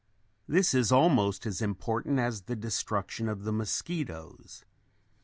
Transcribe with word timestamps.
This 0.47 0.73
is 0.73 0.91
almost 0.91 1.45
as 1.45 1.61
important 1.61 2.17
as 2.17 2.41
the 2.45 2.55
destruction 2.55 3.29
of 3.29 3.43
the 3.43 3.51
mosquitoes. 3.53 4.65